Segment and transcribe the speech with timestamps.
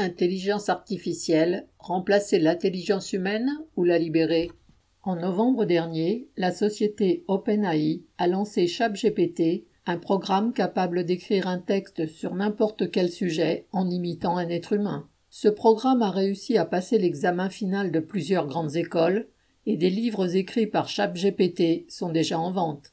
[0.00, 4.48] Intelligence artificielle, remplacer l'intelligence humaine ou la libérer?
[5.02, 12.06] En novembre dernier, la société OpenAI a lancé ChatGPT, un programme capable d'écrire un texte
[12.06, 15.08] sur n'importe quel sujet en imitant un être humain.
[15.30, 19.26] Ce programme a réussi à passer l'examen final de plusieurs grandes écoles
[19.66, 22.92] et des livres écrits par ChatGPT sont déjà en vente.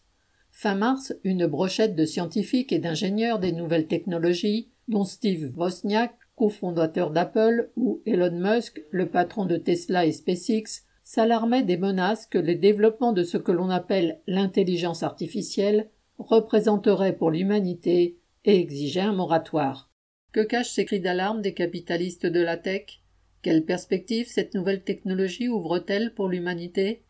[0.50, 7.12] Fin mars, une brochette de scientifiques et d'ingénieurs des nouvelles technologies, dont Steve Wozniak, cofondateur
[7.12, 12.56] d'Apple, ou Elon Musk, le patron de Tesla et SpaceX, s'alarmait des menaces que le
[12.56, 19.92] développement de ce que l'on appelle l'intelligence artificielle représenterait pour l'humanité et exigeait un moratoire.
[20.32, 23.02] Que cachent ces cris d'alarme des capitalistes de la tech?
[23.42, 27.05] Quelle perspective cette nouvelle technologie ouvre-t-elle pour l'humanité?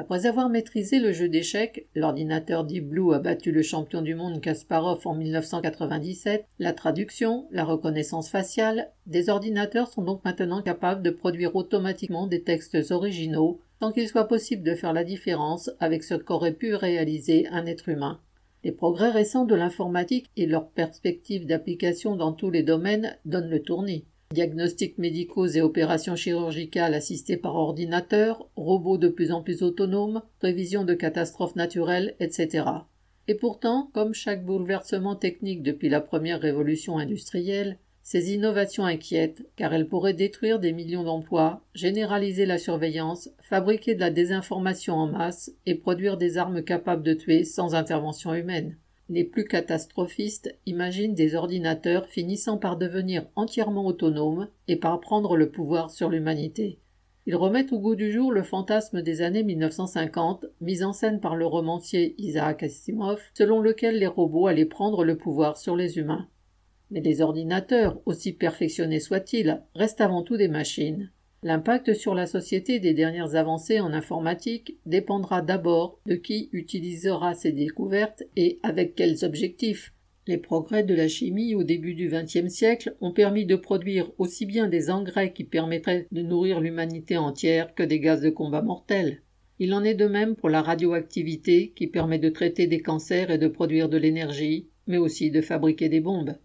[0.00, 4.40] Après avoir maîtrisé le jeu d'échecs, l'ordinateur Deep Blue a battu le champion du monde
[4.40, 6.46] Kasparov en 1997.
[6.60, 12.44] La traduction, la reconnaissance faciale, des ordinateurs sont donc maintenant capables de produire automatiquement des
[12.44, 17.48] textes originaux sans qu'il soit possible de faire la différence avec ce qu'aurait pu réaliser
[17.48, 18.20] un être humain.
[18.62, 23.62] Les progrès récents de l'informatique et leurs perspectives d'application dans tous les domaines donnent le
[23.62, 24.04] tournis.
[24.34, 30.84] Diagnostics médicaux et opérations chirurgicales assistées par ordinateur, robots de plus en plus autonomes, prévision
[30.84, 32.66] de catastrophes naturelles, etc.
[33.26, 39.72] Et pourtant, comme chaque bouleversement technique depuis la première révolution industrielle, ces innovations inquiètent car
[39.72, 45.52] elles pourraient détruire des millions d'emplois, généraliser la surveillance, fabriquer de la désinformation en masse
[45.64, 48.76] et produire des armes capables de tuer sans intervention humaine.
[49.10, 55.50] Les plus catastrophistes imaginent des ordinateurs finissant par devenir entièrement autonomes et par prendre le
[55.50, 56.78] pouvoir sur l'humanité.
[57.24, 61.36] Ils remettent au goût du jour le fantasme des années 1950, mis en scène par
[61.36, 66.28] le romancier Isaac Asimov, selon lequel les robots allaient prendre le pouvoir sur les humains.
[66.90, 71.10] Mais les ordinateurs, aussi perfectionnés soient-ils, restent avant tout des machines.
[71.44, 77.52] L'impact sur la société des dernières avancées en informatique dépendra d'abord de qui utilisera ces
[77.52, 79.94] découvertes et avec quels objectifs.
[80.26, 84.46] Les progrès de la chimie au début du XXe siècle ont permis de produire aussi
[84.46, 89.22] bien des engrais qui permettraient de nourrir l'humanité entière que des gaz de combat mortels.
[89.60, 93.38] Il en est de même pour la radioactivité qui permet de traiter des cancers et
[93.38, 96.36] de produire de l'énergie, mais aussi de fabriquer des bombes.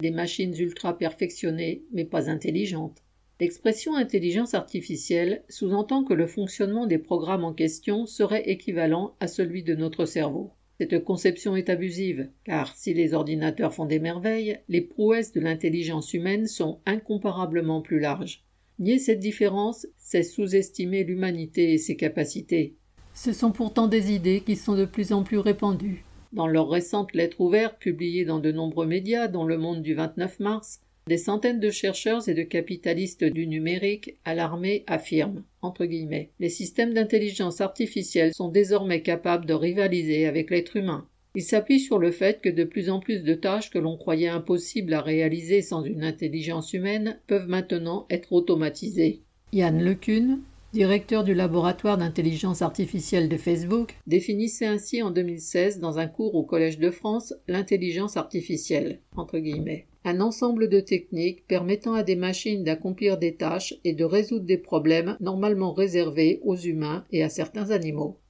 [0.00, 3.03] Des machines ultra perfectionnées, mais pas intelligentes.
[3.40, 9.64] L'expression intelligence artificielle sous-entend que le fonctionnement des programmes en question serait équivalent à celui
[9.64, 10.52] de notre cerveau.
[10.80, 16.14] Cette conception est abusive, car si les ordinateurs font des merveilles, les prouesses de l'intelligence
[16.14, 18.44] humaine sont incomparablement plus larges.
[18.78, 22.76] Nier cette différence, c'est sous-estimer l'humanité et ses capacités.
[23.14, 26.04] Ce sont pourtant des idées qui sont de plus en plus répandues.
[26.32, 30.40] Dans leur récente lettre ouverte publiée dans de nombreux médias, dont Le Monde du 29
[30.40, 36.48] mars, des centaines de chercheurs et de capitalistes du numérique alarmés affirment entre guillemets, les
[36.48, 41.06] systèmes d'intelligence artificielle sont désormais capables de rivaliser avec l'être humain.
[41.34, 44.28] Il s'appuie sur le fait que de plus en plus de tâches que l'on croyait
[44.28, 49.22] impossibles à réaliser sans une intelligence humaine peuvent maintenant être automatisées.
[49.52, 50.40] Yann Lecune,
[50.72, 56.44] directeur du laboratoire d'intelligence artificielle de Facebook, définissait ainsi en 2016 dans un cours au
[56.44, 62.62] Collège de France l'intelligence artificielle entre guillemets un ensemble de techniques permettant à des machines
[62.62, 67.70] d'accomplir des tâches et de résoudre des problèmes normalement réservés aux humains et à certains
[67.70, 68.20] animaux.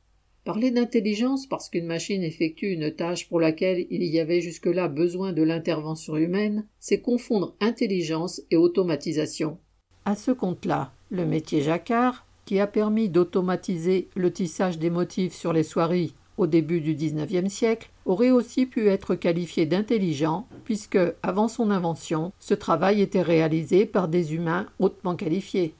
[0.44, 5.32] Parler d'intelligence parce qu'une machine effectue une tâche pour laquelle il y avait jusque-là besoin
[5.32, 9.58] de l'intervention humaine, c'est confondre intelligence et automatisation.
[10.04, 15.54] À ce compte-là, le métier jacquard, qui a permis d'automatiser le tissage des motifs sur
[15.54, 21.48] les soieries au début du XIXe siècle, aurait aussi pu être qualifié d'intelligent, puisque, avant
[21.48, 25.74] son invention, ce travail était réalisé par des humains hautement qualifiés.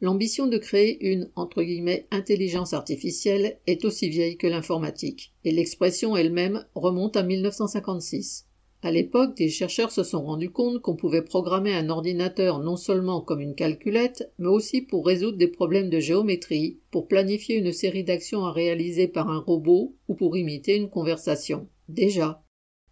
[0.00, 1.28] L'ambition de créer une
[2.10, 8.47] intelligence artificielle est aussi vieille que l'informatique, et l'expression elle-même remonte à 1956.
[8.80, 13.20] À l'époque, des chercheurs se sont rendus compte qu'on pouvait programmer un ordinateur non seulement
[13.20, 18.04] comme une calculette, mais aussi pour résoudre des problèmes de géométrie, pour planifier une série
[18.04, 21.66] d'actions à réaliser par un robot ou pour imiter une conversation.
[21.88, 22.44] Déjà.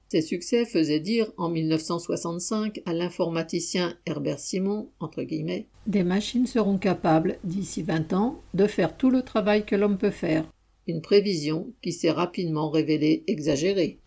[0.08, 6.78] Ces succès faisaient dire en 1965 à l'informaticien Herbert Simon, entre guillemets, Des machines seront
[6.78, 10.50] capables, d'ici 20 ans, de faire tout le travail que l'homme peut faire.
[10.88, 13.98] Une prévision qui s'est rapidement révélée exagérée.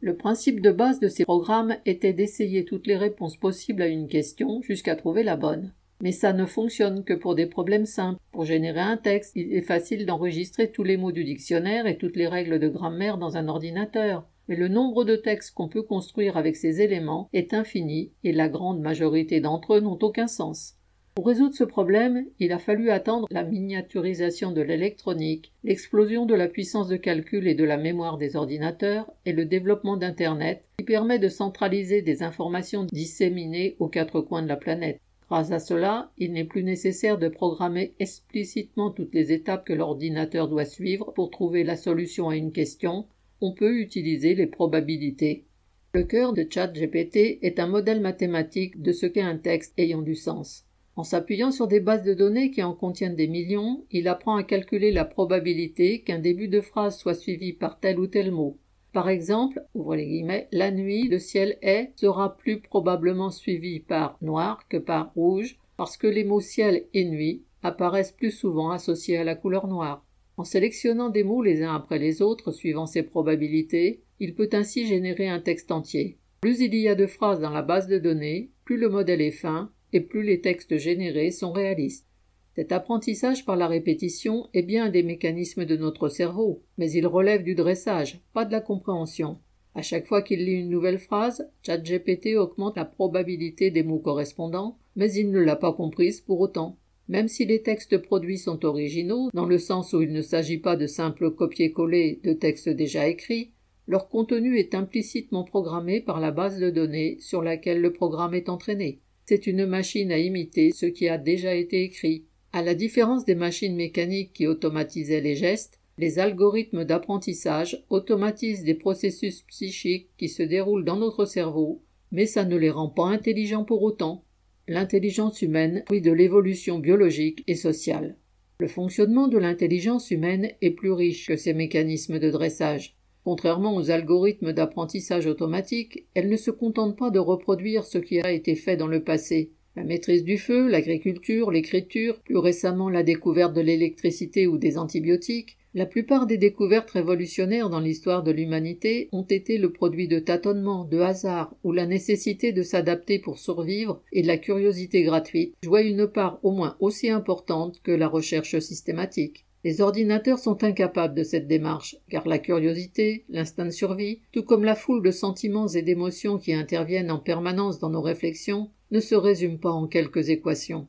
[0.00, 4.08] Le principe de base de ces programmes était d'essayer toutes les réponses possibles à une
[4.08, 5.72] question jusqu'à trouver la bonne.
[6.02, 8.20] Mais ça ne fonctionne que pour des problèmes simples.
[8.30, 12.16] Pour générer un texte, il est facile d'enregistrer tous les mots du dictionnaire et toutes
[12.16, 14.28] les règles de grammaire dans un ordinateur.
[14.48, 18.48] mais le nombre de textes qu'on peut construire avec ces éléments est infini et la
[18.48, 20.75] grande majorité d'entre eux n'ont aucun sens.
[21.16, 26.46] Pour résoudre ce problème, il a fallu attendre la miniaturisation de l'électronique, l'explosion de la
[26.46, 31.18] puissance de calcul et de la mémoire des ordinateurs et le développement d'Internet qui permet
[31.18, 35.00] de centraliser des informations disséminées aux quatre coins de la planète.
[35.30, 40.48] Grâce à cela, il n'est plus nécessaire de programmer explicitement toutes les étapes que l'ordinateur
[40.48, 43.06] doit suivre pour trouver la solution à une question,
[43.40, 45.46] on peut utiliser les probabilités.
[45.94, 50.14] Le cœur de ChatGPT est un modèle mathématique de ce qu'est un texte ayant du
[50.14, 50.65] sens.
[50.96, 54.42] En s'appuyant sur des bases de données qui en contiennent des millions, il apprend à
[54.42, 58.58] calculer la probabilité qu'un début de phrase soit suivi par tel ou tel mot.
[58.94, 65.12] Par exemple, la nuit, le ciel est sera plus probablement suivi par noir que par
[65.12, 69.66] rouge, parce que les mots ciel et nuit apparaissent plus souvent associés à la couleur
[69.66, 70.02] noire.
[70.38, 74.86] En sélectionnant des mots les uns après les autres suivant ces probabilités, il peut ainsi
[74.86, 76.16] générer un texte entier.
[76.40, 79.30] Plus il y a de phrases dans la base de données, plus le modèle est
[79.30, 82.06] fin, et plus les textes générés sont réalistes.
[82.54, 87.42] Cet apprentissage par la répétition est bien des mécanismes de notre cerveau, mais il relève
[87.42, 89.38] du dressage, pas de la compréhension.
[89.74, 94.78] À chaque fois qu'il lit une nouvelle phrase, ChatGPT augmente la probabilité des mots correspondants,
[94.96, 96.78] mais il ne l'a pas comprise pour autant.
[97.08, 100.76] Même si les textes produits sont originaux, dans le sens où il ne s'agit pas
[100.76, 103.52] de simples copier-coller de textes déjà écrits,
[103.86, 108.48] leur contenu est implicitement programmé par la base de données sur laquelle le programme est
[108.48, 109.00] entraîné.
[109.28, 112.26] C'est une machine à imiter ce qui a déjà été écrit.
[112.52, 118.74] À la différence des machines mécaniques qui automatisaient les gestes, les algorithmes d'apprentissage automatisent des
[118.74, 121.82] processus psychiques qui se déroulent dans notre cerveau,
[122.12, 124.22] mais ça ne les rend pas intelligents pour autant.
[124.68, 128.16] L'intelligence humaine oui de l'évolution biologique et sociale.
[128.60, 132.95] Le fonctionnement de l'intelligence humaine est plus riche que ces mécanismes de dressage.
[133.26, 138.30] Contrairement aux algorithmes d'apprentissage automatique, elle ne se contente pas de reproduire ce qui a
[138.30, 139.50] été fait dans le passé.
[139.74, 145.58] La maîtrise du feu, l'agriculture, l'écriture, plus récemment la découverte de l'électricité ou des antibiotiques,
[145.74, 150.84] la plupart des découvertes révolutionnaires dans l'histoire de l'humanité ont été le produit de tâtonnements,
[150.84, 155.88] de hasard, où la nécessité de s'adapter pour survivre et de la curiosité gratuite jouaient
[155.88, 159.45] une part au moins aussi importante que la recherche systématique.
[159.66, 164.62] Les ordinateurs sont incapables de cette démarche, car la curiosité, l'instinct de survie, tout comme
[164.62, 169.16] la foule de sentiments et d'émotions qui interviennent en permanence dans nos réflexions, ne se
[169.16, 170.86] résument pas en quelques équations.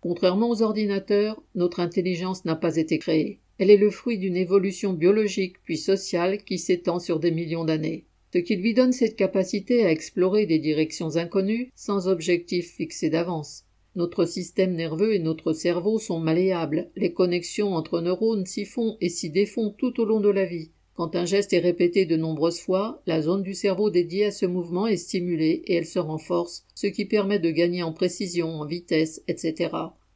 [0.00, 3.40] Contrairement aux ordinateurs, notre intelligence n'a pas été créée.
[3.58, 8.04] Elle est le fruit d'une évolution biologique puis sociale qui s'étend sur des millions d'années.
[8.32, 13.64] Ce qui lui donne cette capacité à explorer des directions inconnues sans objectif fixé d'avance.
[13.96, 19.08] Notre système nerveux et notre cerveau sont malléables, les connexions entre neurones s'y font et
[19.08, 20.70] s'y défont tout au long de la vie.
[20.94, 24.46] Quand un geste est répété de nombreuses fois, la zone du cerveau dédiée à ce
[24.46, 28.64] mouvement est stimulée et elle se renforce, ce qui permet de gagner en précision, en
[28.64, 29.70] vitesse, etc.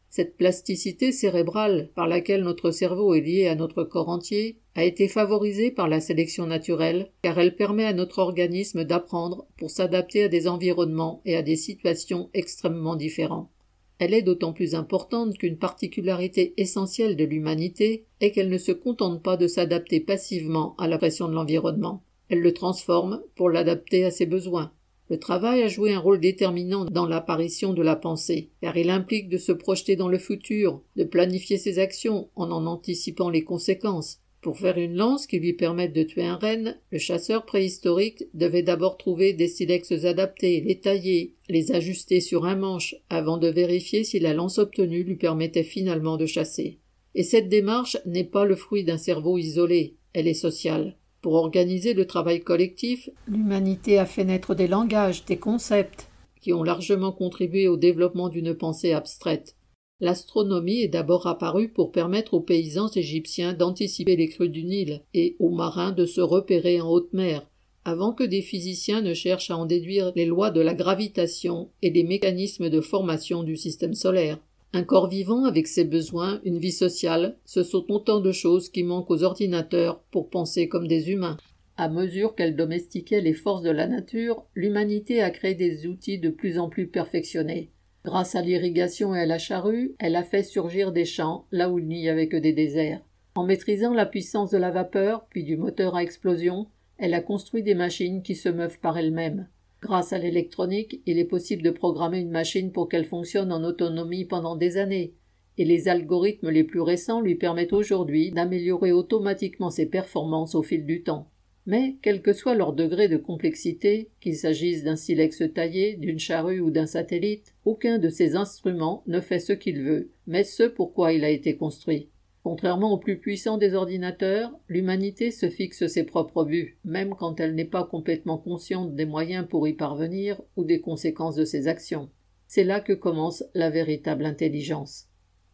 [0.09, 5.09] Cette plasticité cérébrale, par laquelle notre cerveau est lié à notre corps entier, a été
[5.09, 10.29] favorisée par la sélection naturelle, car elle permet à notre organisme d'apprendre pour s'adapter à
[10.29, 13.51] des environnements et à des situations extrêmement différents.
[13.99, 19.23] Elle est d'autant plus importante qu'une particularité essentielle de l'humanité est qu'elle ne se contente
[19.23, 22.03] pas de s'adapter passivement à la pression de l'environnement.
[22.29, 24.73] Elle le transforme pour l'adapter à ses besoins.
[25.11, 29.29] Le travail a joué un rôle déterminant dans l'apparition de la pensée, car il implique
[29.29, 34.21] de se projeter dans le futur, de planifier ses actions en en anticipant les conséquences,
[34.45, 38.63] pour faire une lance qui lui permette de tuer un renne, le chasseur préhistorique devait
[38.63, 44.05] d'abord trouver des silex adaptés, les tailler, les ajuster sur un manche, avant de vérifier
[44.05, 46.79] si la lance obtenue lui permettait finalement de chasser.
[47.15, 50.99] Et cette démarche n'est pas le fruit d'un cerveau isolé, elle est sociale.
[51.23, 56.11] Pour organiser le travail collectif, l'humanité a fait naître des langages, des concepts,
[56.43, 59.57] qui ont largement contribué au développement d'une pensée abstraite.
[60.01, 65.37] L'astronomie est d'abord apparue pour permettre aux paysans égyptiens d'anticiper les crues du Nil et
[65.39, 67.49] aux marins de se repérer en haute mer,
[67.85, 71.91] avant que des physiciens ne cherchent à en déduire les lois de la gravitation et
[71.91, 74.41] les mécanismes de formation du système solaire.
[74.73, 78.83] Un corps vivant avec ses besoins, une vie sociale, ce sont autant de choses qui
[78.83, 81.37] manquent aux ordinateurs pour penser comme des humains.
[81.77, 86.31] À mesure qu'elle domestiquait les forces de la nature, l'humanité a créé des outils de
[86.31, 87.71] plus en plus perfectionnés.
[88.05, 91.79] Grâce à l'irrigation et à la charrue, elle a fait surgir des champs là où
[91.79, 93.01] il n'y avait que des déserts.
[93.35, 96.67] En maîtrisant la puissance de la vapeur, puis du moteur à explosion,
[96.99, 99.49] elle a construit des machines qui se meuvent par elles-mêmes.
[99.81, 104.27] Grâce à l'électronique, il est possible de programmer une machine pour qu'elle fonctionne en autonomie
[104.27, 105.15] pendant des années,
[105.57, 110.85] et les algorithmes les plus récents lui permettent aujourd'hui d'améliorer automatiquement ses performances au fil
[110.85, 111.31] du temps.
[111.67, 116.61] Mais, quel que soit leur degré de complexité, qu'il s'agisse d'un silex taillé, d'une charrue
[116.61, 121.15] ou d'un satellite, aucun de ces instruments ne fait ce qu'il veut, mais ce pourquoi
[121.15, 122.11] il a été construit.
[122.43, 127.55] Contrairement au plus puissant des ordinateurs, l'humanité se fixe ses propres buts, même quand elle
[127.55, 132.11] n'est pas complètement consciente des moyens pour y parvenir ou des conséquences de ses actions.
[132.47, 135.07] C'est là que commence la véritable intelligence.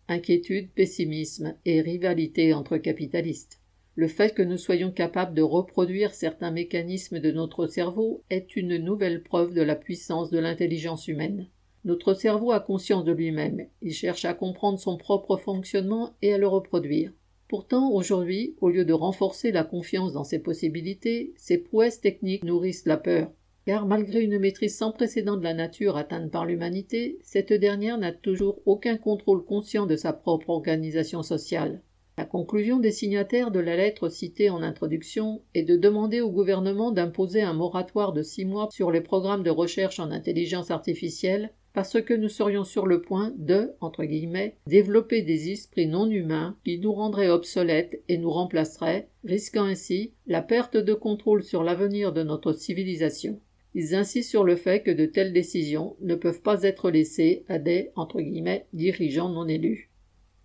[0.09, 3.60] Inquiétude, pessimisme et rivalité entre capitalistes.
[4.01, 8.79] Le fait que nous soyons capables de reproduire certains mécanismes de notre cerveau est une
[8.79, 11.49] nouvelle preuve de la puissance de l'intelligence humaine.
[11.85, 16.39] Notre cerveau a conscience de lui-même, il cherche à comprendre son propre fonctionnement et à
[16.39, 17.13] le reproduire.
[17.47, 22.87] Pourtant, aujourd'hui, au lieu de renforcer la confiance dans ses possibilités, ses prouesses techniques nourrissent
[22.87, 23.31] la peur.
[23.67, 28.13] Car malgré une maîtrise sans précédent de la nature atteinte par l'humanité, cette dernière n'a
[28.13, 31.83] toujours aucun contrôle conscient de sa propre organisation sociale.
[32.21, 36.93] La conclusion des signataires de la lettre citée en introduction est de demander au gouvernement
[36.93, 41.99] d'imposer un moratoire de six mois sur les programmes de recherche en intelligence artificielle parce
[42.03, 46.79] que nous serions sur le point de, entre guillemets, développer des esprits non humains qui
[46.79, 52.23] nous rendraient obsolètes et nous remplaceraient, risquant ainsi la perte de contrôle sur l'avenir de
[52.23, 53.41] notre civilisation.
[53.75, 57.59] Ils insistent sur le fait que de telles décisions ne peuvent pas être laissées à
[57.59, 59.91] des, entre guillemets, dirigeants non élus.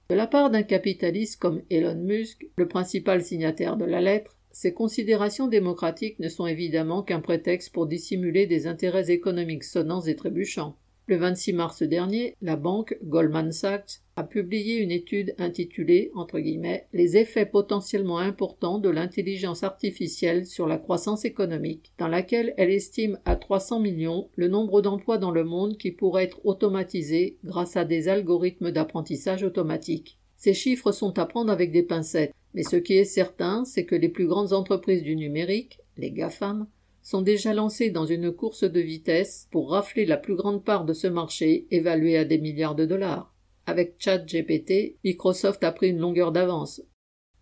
[0.08, 4.72] De la part d'un capitaliste comme Elon Musk, le principal signataire de la lettre, ces
[4.72, 10.78] considérations démocratiques ne sont évidemment qu'un prétexte pour dissimuler des intérêts économiques sonnants et trébuchants.
[11.08, 16.88] Le 26 mars dernier, la banque Goldman Sachs a publié une étude intitulée entre guillemets
[16.94, 23.20] Les effets potentiellement importants de l'intelligence artificielle sur la croissance économique, dans laquelle elle estime
[23.26, 27.86] à 300 millions le nombre d'emplois dans le monde qui pourraient être automatisés grâce à
[27.86, 30.18] des algorithmes d'apprentissage automatique.
[30.38, 33.96] Ces chiffres sont à prendre avec des pincettes, mais ce qui est certain, c'est que
[33.96, 36.66] les plus grandes entreprises du numérique, les GAFAM,
[37.06, 40.94] sont déjà lancés dans une course de vitesse pour rafler la plus grande part de
[40.94, 43.32] ce marché évalué à des milliards de dollars.
[43.68, 46.82] Avec ChatGPT, Microsoft a pris une longueur d'avance.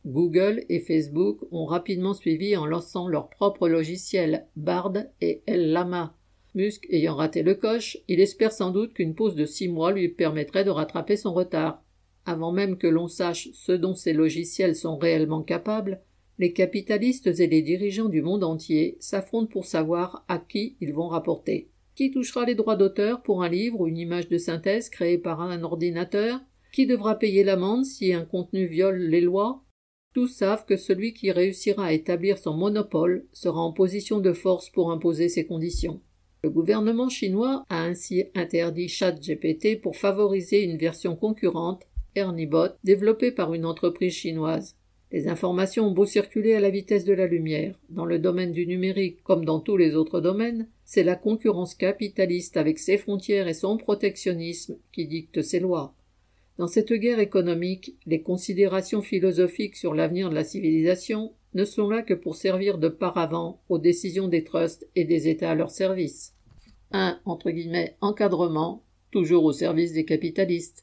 [0.06, 6.18] Google et Facebook ont rapidement suivi en lançant leurs propres logiciels Bard et El Lama.
[6.56, 10.10] Musk ayant raté le coche, il espère sans doute qu'une pause de six mois lui
[10.10, 11.82] permettrait de rattraper son retard.
[12.26, 16.02] Avant même que l'on sache ce dont ces logiciels sont réellement capables,
[16.40, 21.08] les capitalistes et les dirigeants du monde entier s'affrontent pour savoir à qui ils vont
[21.08, 21.70] rapporter.
[21.96, 25.42] Qui touchera les droits d'auteur pour un livre ou une image de synthèse créée par
[25.42, 26.40] un ordinateur?
[26.72, 29.64] Qui devra payer l'amende si un contenu viole les lois?
[30.14, 34.70] Tous savent que celui qui réussira à établir son monopole sera en position de force
[34.70, 36.02] pour imposer ses conditions.
[36.44, 41.84] Le gouvernement chinois a ainsi interdit ChatGPT pour favoriser une version concurrente,
[42.16, 44.76] Ernibot, développée par une entreprise chinoise.
[45.14, 47.80] Les informations ont beau circuler à la vitesse de la lumière.
[47.90, 52.58] Dans le domaine du numérique, comme dans tous les autres domaines, c'est la concurrence capitaliste
[52.58, 55.94] avec ses frontières et son protectionnisme qui dicte ses lois.
[56.58, 62.02] Dans cette guerre économique, les considérations philosophiques sur l'avenir de la civilisation ne sont là
[62.02, 66.34] que pour servir de paravent aux décisions des trusts et des États à leur service.
[66.92, 67.20] Un
[68.02, 70.83] encadrement, toujours au service des capitalistes.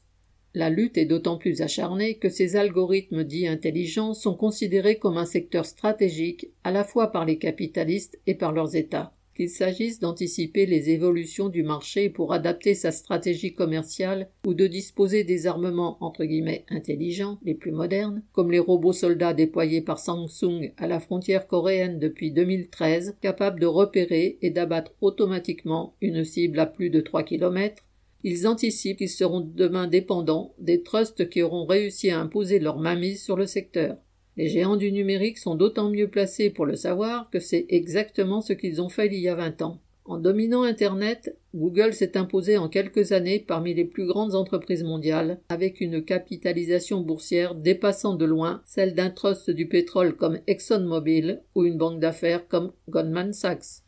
[0.53, 5.25] La lutte est d'autant plus acharnée que ces algorithmes dits intelligents sont considérés comme un
[5.25, 9.13] secteur stratégique à la fois par les capitalistes et par leurs États.
[9.33, 15.23] Qu'il s'agisse d'anticiper les évolutions du marché pour adapter sa stratégie commerciale ou de disposer
[15.23, 20.73] des armements entre guillemets intelligents les plus modernes, comme les robots soldats déployés par Samsung
[20.75, 26.65] à la frontière coréenne depuis 2013, capables de repérer et d'abattre automatiquement une cible à
[26.65, 27.83] plus de 3 km,
[28.23, 33.23] ils anticipent qu'ils seront demain dépendants des trusts qui auront réussi à imposer leur mainmise
[33.23, 33.97] sur le secteur.
[34.37, 38.53] Les géants du numérique sont d'autant mieux placés pour le savoir que c'est exactement ce
[38.53, 39.81] qu'ils ont fait il y a vingt ans.
[40.05, 45.39] En dominant Internet, Google s'est imposé en quelques années parmi les plus grandes entreprises mondiales,
[45.49, 51.65] avec une capitalisation boursière dépassant de loin celle d'un trust du pétrole comme ExxonMobil ou
[51.65, 53.83] une banque d'affaires comme Goldman Sachs.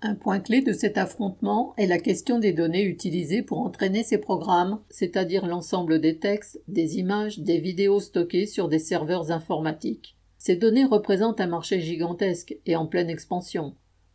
[0.00, 4.18] Un point clé de cet affrontement est la question des données utilisées pour entraîner ces
[4.18, 10.16] programmes, c'est-à-dire l'ensemble des textes, des images, des vidéos stockées sur des serveurs informatiques.
[10.38, 13.74] Ces données représentent un marché gigantesque et en pleine expansion.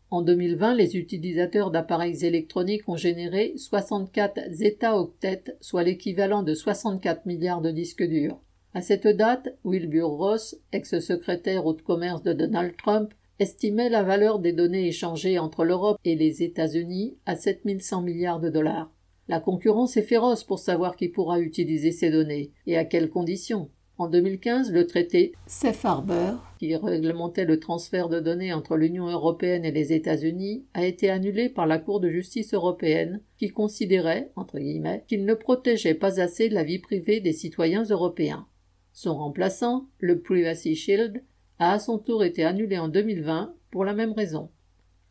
[0.09, 7.61] En 2020, les utilisateurs d'appareils électroniques ont généré 64 zeta-octets, soit l'équivalent de 64 milliards
[7.61, 8.39] de disques durs.
[8.73, 14.53] À cette date, Wilbur Ross, ex-secrétaire au commerce de Donald Trump, estimait la valeur des
[14.53, 18.91] données échangées entre l'Europe et les États-Unis à 7100 milliards de dollars.
[19.27, 23.69] La concurrence est féroce pour savoir qui pourra utiliser ces données et à quelles conditions.
[23.99, 29.65] En 2015, le traité Safe Harbor, qui réglementait le transfert de données entre l'Union européenne
[29.65, 34.57] et les États-Unis, a été annulé par la Cour de justice européenne, qui considérait, entre
[34.57, 38.47] guillemets, qu'il ne protégeait pas assez la vie privée des citoyens européens.
[38.93, 41.23] Son remplaçant, le Privacy Shield,
[41.63, 44.49] a à son tour été annulé en 2020 pour la même raison.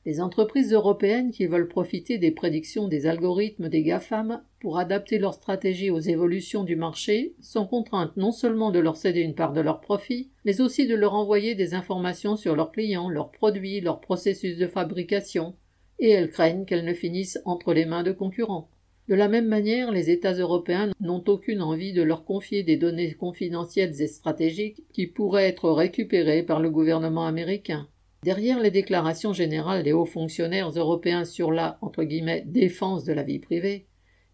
[0.05, 5.33] Les entreprises européennes qui veulent profiter des prédictions des algorithmes des GAFAM pour adapter leur
[5.33, 9.61] stratégie aux évolutions du marché sont contraintes non seulement de leur céder une part de
[9.61, 14.01] leurs profits, mais aussi de leur envoyer des informations sur leurs clients, leurs produits, leurs
[14.01, 15.55] processus de fabrication,
[16.01, 18.72] et elles craignent qu'elles ne finissent entre les mains de concurrents.
[19.13, 23.13] De la même manière, les États européens n'ont aucune envie de leur confier des données
[23.13, 27.87] confidentielles et stratégiques qui pourraient être récupérées par le gouvernement américain.
[28.25, 33.23] Derrière les déclarations générales des hauts fonctionnaires européens sur la entre guillemets, défense de la
[33.23, 33.85] vie privée,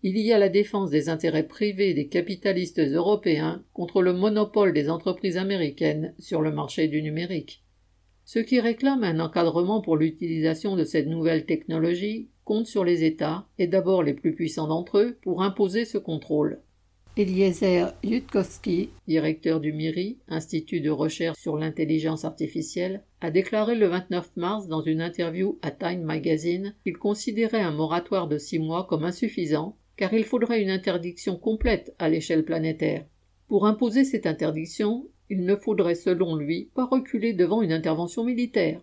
[0.05, 4.91] il y a la défense des intérêts privés des capitalistes européens contre le monopole des
[4.91, 7.65] entreprises américaines sur le marché du numérique.
[8.25, 13.45] Ceux qui réclament un encadrement pour l'utilisation de cette nouvelle technologie comptent sur les États,
[13.59, 16.63] et d'abord les plus puissants d'entre eux, pour imposer ce contrôle.
[17.19, 24.31] Eliezer Yudkowsky, directeur du MIRI, Institut de recherche sur l'intelligence artificielle, a déclaré le 29
[24.37, 29.05] mars dans une interview à Time Magazine qu'il considérait un moratoire de six mois comme
[29.05, 33.05] insuffisant, car il faudrait une interdiction complète à l'échelle planétaire.
[33.49, 38.81] Pour imposer cette interdiction, il ne faudrait selon lui pas reculer devant une intervention militaire.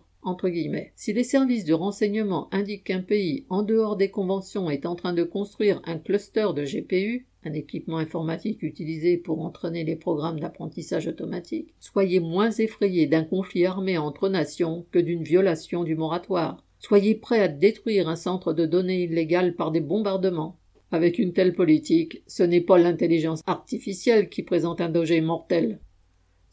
[0.96, 5.12] Si les services de renseignement indiquent qu'un pays en dehors des conventions est en train
[5.12, 11.06] de construire un cluster de GPU, un équipement informatique utilisé pour entraîner les programmes d'apprentissage
[11.06, 16.64] automatique, soyez moins effrayés d'un conflit armé entre nations que d'une violation du moratoire.
[16.80, 20.58] Soyez prêts à détruire un centre de données illégal par des bombardements.
[20.90, 25.80] Avec une telle politique, ce n'est pas l'intelligence artificielle qui présente un danger mortel.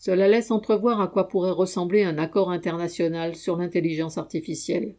[0.06, 4.96] Cela laisse entrevoir à quoi pourrait ressembler un accord international sur l'intelligence artificielle.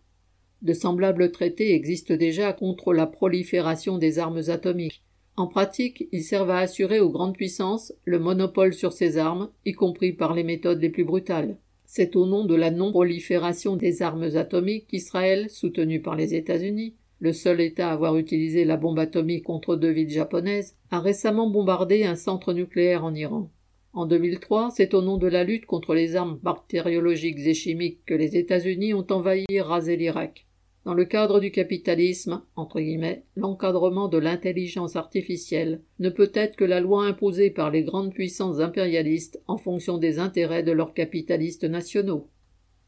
[0.62, 5.02] De semblables traités existent déjà contre la prolifération des armes atomiques.
[5.36, 9.72] En pratique, ils servent à assurer aux grandes puissances le monopole sur ces armes, y
[9.72, 11.58] compris par les méthodes les plus brutales.
[11.84, 17.34] C'est au nom de la non-prolifération des armes atomiques qu'Israël, soutenu par les États-Unis, le
[17.34, 22.04] seul État à avoir utilisé la bombe atomique contre deux villes japonaises, a récemment bombardé
[22.04, 23.50] un centre nucléaire en Iran.
[23.94, 28.14] En 2003, c'est au nom de la lutte contre les armes bactériologiques et chimiques que
[28.14, 30.48] les États-Unis ont envahi et rasé l'Irak.
[30.84, 36.64] Dans le cadre du capitalisme, entre guillemets, l'encadrement de l'intelligence artificielle ne peut être que
[36.64, 41.64] la loi imposée par les grandes puissances impérialistes en fonction des intérêts de leurs capitalistes
[41.64, 42.28] nationaux.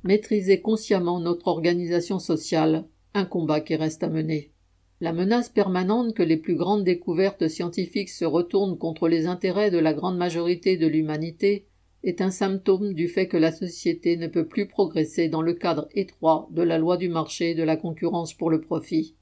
[0.03, 4.51] Maîtriser consciemment notre organisation sociale, un combat qui reste à mener.
[4.99, 9.79] La menace permanente que les plus grandes découvertes scientifiques se retournent contre les intérêts de
[9.79, 11.67] la grande majorité de l'humanité
[12.03, 15.87] est un symptôme du fait que la société ne peut plus progresser dans le cadre
[15.95, 19.15] étroit de la loi du marché et de la concurrence pour le profit.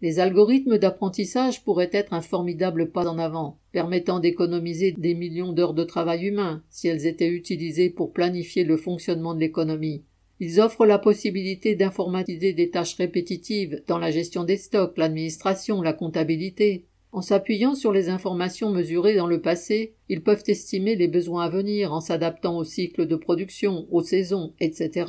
[0.00, 5.74] Les algorithmes d'apprentissage pourraient être un formidable pas en avant, permettant d'économiser des millions d'heures
[5.74, 10.04] de travail humain si elles étaient utilisées pour planifier le fonctionnement de l'économie.
[10.40, 15.92] Ils offrent la possibilité d'informatiser des tâches répétitives dans la gestion des stocks, l'administration, la
[15.92, 21.44] comptabilité, en s'appuyant sur les informations mesurées dans le passé, ils peuvent estimer les besoins
[21.44, 25.06] à venir en s'adaptant aux cycles de production, aux saisons, etc.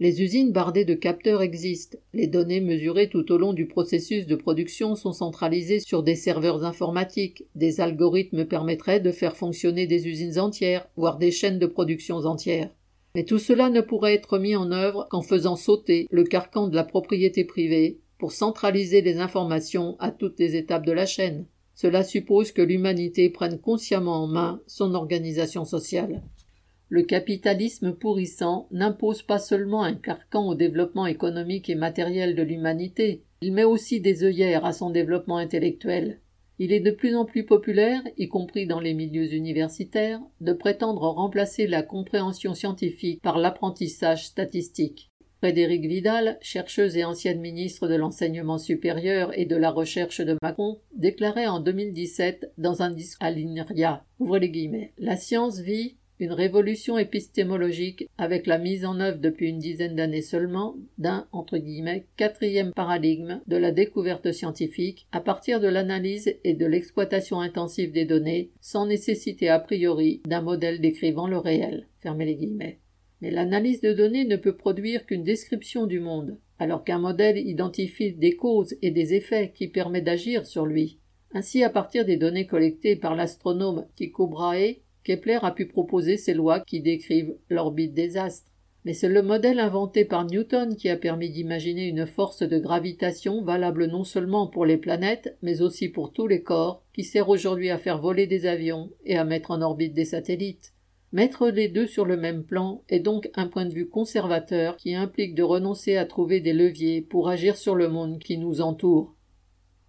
[0.00, 1.98] Les usines bardées de capteurs existent.
[2.12, 6.64] Les données mesurées tout au long du processus de production sont centralisées sur des serveurs
[6.64, 7.44] informatiques.
[7.54, 12.70] Des algorithmes permettraient de faire fonctionner des usines entières, voire des chaînes de production entières.
[13.18, 16.76] Mais tout cela ne pourrait être mis en œuvre qu'en faisant sauter le carcan de
[16.76, 21.44] la propriété privée pour centraliser les informations à toutes les étapes de la chaîne.
[21.74, 26.22] Cela suppose que l'humanité prenne consciemment en main son organisation sociale.
[26.90, 33.24] Le capitalisme pourrissant n'impose pas seulement un carcan au développement économique et matériel de l'humanité,
[33.40, 36.20] il met aussi des œillères à son développement intellectuel.
[36.60, 41.02] Il est de plus en plus populaire, y compris dans les milieux universitaires, de prétendre
[41.02, 45.08] remplacer la compréhension scientifique par l'apprentissage statistique.
[45.38, 50.80] Frédéric Vidal, chercheuse et ancienne ministre de l'enseignement supérieur et de la recherche de Macron,
[50.96, 54.04] déclarait en 2017 dans un discours à l'INRIA,
[54.98, 60.22] la science vit une révolution épistémologique avec la mise en œuvre depuis une dizaine d'années
[60.22, 66.54] seulement d'un entre guillemets quatrième paradigme de la découverte scientifique à partir de l'analyse et
[66.54, 71.86] de l'exploitation intensive des données sans nécessité a priori d'un modèle décrivant le réel.
[72.00, 72.78] Fermez les guillemets.
[73.20, 78.12] Mais l'analyse de données ne peut produire qu'une description du monde, alors qu'un modèle identifie
[78.12, 80.98] des causes et des effets qui permettent d'agir sur lui.
[81.32, 84.76] Ainsi, à partir des données collectées par l'astronome Tycho Brahe,
[85.08, 88.52] Kepler a pu proposer ces lois qui décrivent l'orbite des astres.
[88.84, 93.42] Mais c'est le modèle inventé par Newton qui a permis d'imaginer une force de gravitation
[93.42, 97.70] valable non seulement pour les planètes, mais aussi pour tous les corps, qui sert aujourd'hui
[97.70, 100.74] à faire voler des avions et à mettre en orbite des satellites.
[101.12, 104.94] Mettre les deux sur le même plan est donc un point de vue conservateur qui
[104.94, 109.14] implique de renoncer à trouver des leviers pour agir sur le monde qui nous entoure.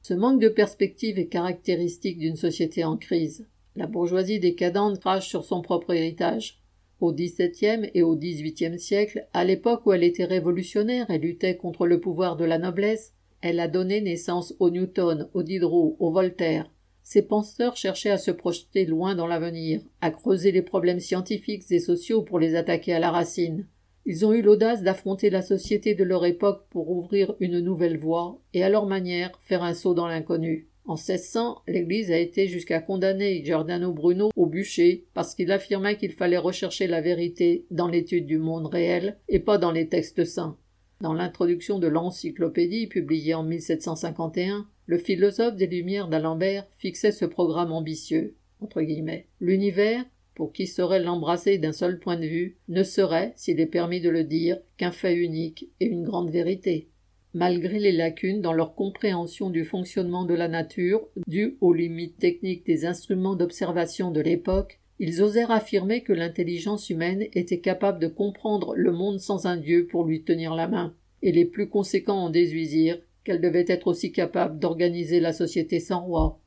[0.02, 3.49] Ce manque de perspective est caractéristique d'une société en crise.
[3.76, 6.60] La bourgeoisie décadente crache sur son propre héritage.
[7.00, 11.88] Au XVIIe et au XVIIIe siècle, à l'époque où elle était révolutionnaire et luttait contre
[11.88, 16.70] le pouvoir de la noblesse, elle a donné naissance au Newton, au Diderot, au Voltaire.
[17.04, 21.80] Ces penseurs cherchaient à se projeter loin dans l'avenir, à creuser les problèmes scientifiques et
[21.80, 23.66] sociaux pour les attaquer à la racine.
[24.06, 28.40] Ils ont eu l'audace d'affronter la société de leur époque pour ouvrir une nouvelle voie
[28.54, 30.68] et à leur manière faire un saut dans l'inconnu.
[30.86, 36.14] En 1600, l'Église a été jusqu'à condamner Giordano Bruno au bûcher parce qu'il affirmait qu'il
[36.14, 40.58] fallait rechercher la vérité dans l'étude du monde réel et pas dans les textes saints.
[41.02, 47.72] Dans l'introduction de l'encyclopédie publiée en 1751, le philosophe des Lumières d'Alembert fixait ce programme
[47.72, 48.36] ambitieux.
[49.40, 50.04] L'univers,
[50.36, 54.10] pour qui serait l'embrasser d'un seul point de vue, ne serait, s'il est permis de
[54.10, 56.90] le dire, qu'un fait unique et une grande vérité
[57.34, 62.66] malgré les lacunes dans leur compréhension du fonctionnement de la nature, dues aux limites techniques
[62.66, 68.76] des instruments d'observation de l'époque, ils osèrent affirmer que l'intelligence humaine était capable de comprendre
[68.76, 72.30] le monde sans un dieu pour lui tenir la main, et les plus conséquents en
[72.30, 76.42] déduisirent qu'elle devait être aussi capable d'organiser la société sans roi.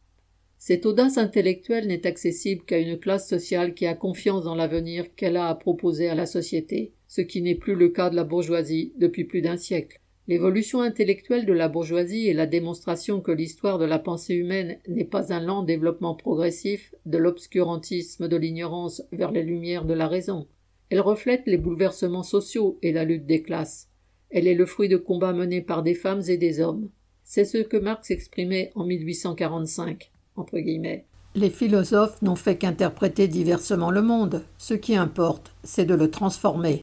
[0.58, 5.36] Cette audace intellectuelle n'est accessible qu'à une classe sociale qui a confiance dans l'avenir qu'elle
[5.36, 8.92] a à proposer à la société, ce qui n'est plus le cas de la bourgeoisie
[8.96, 10.01] depuis plus d'un siècle.
[10.28, 15.04] L'évolution intellectuelle de la bourgeoisie est la démonstration que l'histoire de la pensée humaine n'est
[15.04, 20.46] pas un lent développement progressif de l'obscurantisme de l'ignorance vers les lumières de la raison.
[20.90, 23.88] Elle reflète les bouleversements sociaux et la lutte des classes.
[24.30, 26.88] Elle est le fruit de combats menés par des femmes et des hommes.
[27.24, 30.10] C'est ce que Marx exprimait en 1845.
[30.36, 31.04] Entre guillemets.
[31.34, 34.44] Les philosophes n'ont fait qu'interpréter diversement le monde.
[34.58, 36.81] Ce qui importe, c'est de le transformer.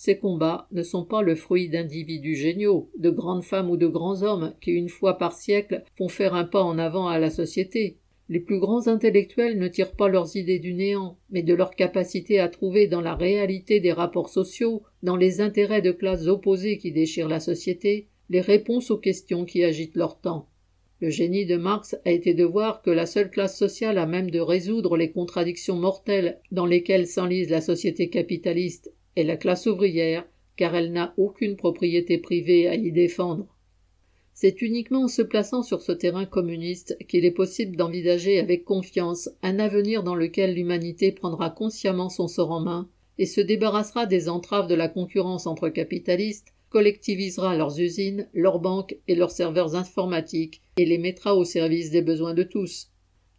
[0.00, 4.22] Ces combats ne sont pas le fruit d'individus géniaux, de grandes femmes ou de grands
[4.22, 7.96] hommes qui, une fois par siècle, font faire un pas en avant à la société.
[8.28, 12.38] Les plus grands intellectuels ne tirent pas leurs idées du néant, mais de leur capacité
[12.38, 16.92] à trouver dans la réalité des rapports sociaux, dans les intérêts de classes opposées qui
[16.92, 20.48] déchirent la société, les réponses aux questions qui agitent leur temps.
[21.00, 24.30] Le génie de Marx a été de voir que la seule classe sociale à même
[24.30, 28.92] de résoudre les contradictions mortelles dans lesquelles s'enlise la société capitaliste
[29.24, 30.26] la classe ouvrière,
[30.56, 33.46] car elle n'a aucune propriété privée à y défendre.
[34.34, 39.28] C'est uniquement en se plaçant sur ce terrain communiste qu'il est possible d'envisager avec confiance
[39.42, 44.28] un avenir dans lequel l'humanité prendra consciemment son sort en main et se débarrassera des
[44.28, 50.62] entraves de la concurrence entre capitalistes, collectivisera leurs usines, leurs banques et leurs serveurs informatiques
[50.76, 52.92] et les mettra au service des besoins de tous.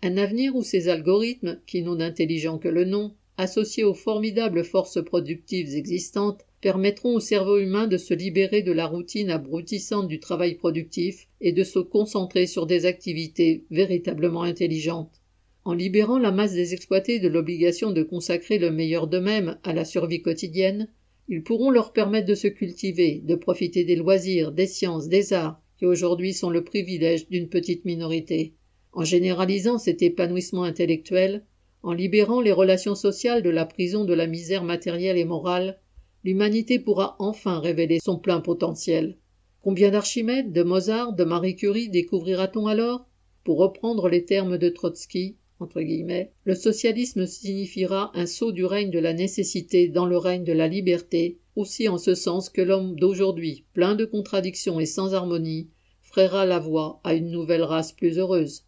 [0.04, 5.02] Un avenir où ces algorithmes, qui n'ont d'intelligent que le nom, associés aux formidables forces
[5.02, 10.56] productives existantes, permettront au cerveau humain de se libérer de la routine abrutissante du travail
[10.56, 15.22] productif et de se concentrer sur des activités véritablement intelligentes.
[15.64, 19.86] En libérant la masse des exploités de l'obligation de consacrer le meilleur d'eux-mêmes à la
[19.86, 20.90] survie quotidienne,
[21.30, 25.62] ils pourront leur permettre de se cultiver, de profiter des loisirs, des sciences, des arts,
[25.78, 28.54] qui aujourd'hui sont le privilège d'une petite minorité.
[28.92, 31.46] En généralisant cet épanouissement intellectuel,
[31.84, 35.80] en libérant les relations sociales de la prison de la misère matérielle et morale,
[36.24, 39.18] l'humanité pourra enfin révéler son plein potentiel.
[39.62, 43.06] Combien d'Archimède, de Mozart, de Marie Curie découvrira-t-on alors?
[43.44, 48.92] Pour reprendre les termes de Trotsky, entre guillemets, le socialisme signifiera un saut du règne
[48.92, 52.96] de la nécessité dans le règne de la liberté, aussi en ce sens que l'homme
[52.96, 55.70] d'aujourd'hui, plein de contradictions et sans harmonie,
[56.02, 58.66] fraiera la voie à une nouvelle race plus heureuse.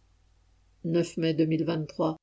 [0.84, 2.18] 9 mai 2023.